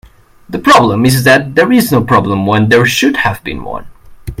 The 0.49 0.57
problem 0.57 1.05
is 1.05 1.25
that 1.25 1.53
there 1.53 1.71
is 1.71 1.91
no 1.91 2.03
problem 2.03 2.47
when 2.47 2.69
there 2.69 2.87
should 2.87 3.17
have 3.17 3.43
been 3.43 3.63
one. 3.63 3.85